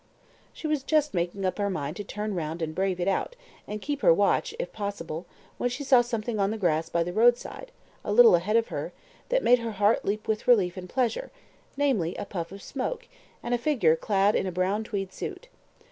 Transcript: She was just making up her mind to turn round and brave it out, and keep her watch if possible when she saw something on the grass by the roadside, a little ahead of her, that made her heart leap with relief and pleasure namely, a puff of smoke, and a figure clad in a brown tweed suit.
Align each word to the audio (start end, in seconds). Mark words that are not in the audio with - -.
She 0.51 0.65
was 0.65 0.81
just 0.81 1.13
making 1.13 1.45
up 1.45 1.59
her 1.59 1.69
mind 1.69 1.95
to 1.97 2.03
turn 2.03 2.33
round 2.33 2.63
and 2.63 2.73
brave 2.73 2.99
it 2.99 3.07
out, 3.07 3.35
and 3.67 3.83
keep 3.83 4.01
her 4.01 4.11
watch 4.11 4.55
if 4.57 4.73
possible 4.73 5.27
when 5.59 5.69
she 5.69 5.83
saw 5.83 6.01
something 6.01 6.39
on 6.39 6.49
the 6.49 6.57
grass 6.57 6.89
by 6.89 7.03
the 7.03 7.13
roadside, 7.13 7.71
a 8.03 8.11
little 8.11 8.33
ahead 8.33 8.55
of 8.55 8.69
her, 8.69 8.93
that 9.29 9.43
made 9.43 9.59
her 9.59 9.73
heart 9.73 10.03
leap 10.03 10.27
with 10.27 10.47
relief 10.47 10.75
and 10.75 10.89
pleasure 10.89 11.29
namely, 11.77 12.15
a 12.15 12.25
puff 12.25 12.51
of 12.51 12.63
smoke, 12.63 13.07
and 13.43 13.53
a 13.53 13.59
figure 13.59 13.95
clad 13.95 14.35
in 14.35 14.47
a 14.47 14.51
brown 14.51 14.83
tweed 14.83 15.13
suit. 15.13 15.49